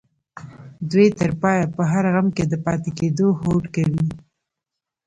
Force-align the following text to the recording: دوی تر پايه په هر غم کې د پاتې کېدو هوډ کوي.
دوی 0.91 1.07
تر 1.19 1.31
پايه 1.41 1.63
په 1.75 1.81
هر 1.91 2.05
غم 2.13 2.27
کې 2.35 2.43
د 2.47 2.53
پاتې 2.65 2.89
کېدو 2.99 3.27
هوډ 3.39 3.63
کوي. 3.75 4.07